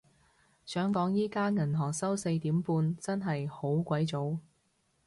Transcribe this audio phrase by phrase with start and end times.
[0.65, 4.39] 想講而家銀行收四點半，真係好鬼早